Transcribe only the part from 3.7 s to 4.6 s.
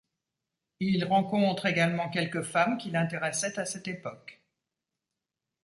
époque.